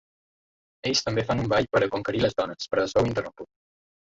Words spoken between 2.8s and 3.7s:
es veu interromput.